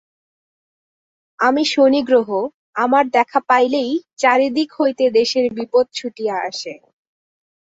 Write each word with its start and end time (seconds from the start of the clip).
আমি 1.39 1.63
শনিগ্রহ, 1.73 2.29
আমার 2.75 3.03
দেখা 3.17 3.39
পাইলেই 3.49 3.91
চারিদিক 4.17 4.69
হইতে 4.79 5.05
দেশের 5.17 5.45
বিপদ 5.57 5.85
ছুটিয়া 5.93 6.35
আসে। 6.49 6.73